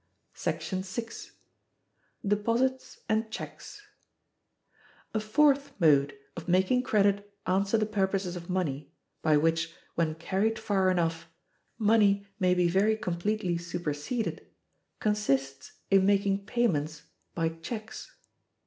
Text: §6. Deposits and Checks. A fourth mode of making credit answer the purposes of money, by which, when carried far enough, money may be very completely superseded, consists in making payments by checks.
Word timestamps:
§6. 0.91 1.31
Deposits 2.25 3.01
and 3.07 3.29
Checks. 3.29 3.83
A 5.13 5.19
fourth 5.19 5.73
mode 5.79 6.17
of 6.35 6.47
making 6.47 6.81
credit 6.81 7.31
answer 7.45 7.77
the 7.77 7.85
purposes 7.85 8.35
of 8.35 8.49
money, 8.49 8.91
by 9.21 9.37
which, 9.37 9.75
when 9.93 10.15
carried 10.15 10.57
far 10.57 10.89
enough, 10.89 11.29
money 11.77 12.25
may 12.39 12.55
be 12.55 12.67
very 12.67 12.97
completely 12.97 13.59
superseded, 13.59 14.47
consists 14.99 15.73
in 15.91 16.03
making 16.07 16.47
payments 16.47 17.03
by 17.35 17.49
checks. 17.49 18.11